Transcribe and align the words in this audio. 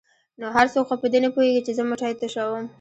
ـ 0.19 0.39
نو 0.39 0.47
هر 0.55 0.67
څوک 0.73 0.85
خو 0.89 0.95
په 1.01 1.07
دې 1.11 1.19
نه 1.25 1.29
پوهېږي 1.35 1.61
چې 1.65 1.71
زه 1.77 1.83
مټۍ 1.89 2.13
تشوم. 2.21 2.65